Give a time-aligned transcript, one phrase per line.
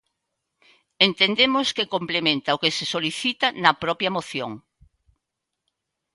[1.07, 4.51] Entendemos que complementa o que se solicita na propia moción.